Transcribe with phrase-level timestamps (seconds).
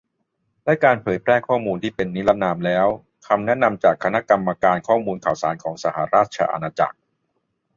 [0.63, 2.87] และการเผยแพร่ข้อมูลที่เป็นนิรนามแล้ว-
[3.27, 6.95] คำแนะนำจากคณะกรรมการข้อมูลข่าวสารของสหราชอาณาจักร